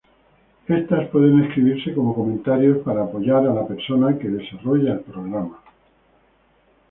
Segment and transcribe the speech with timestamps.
[0.67, 5.61] Estas pueden escribirse como comentarios para apoyar a la persona que desarrolla el programa.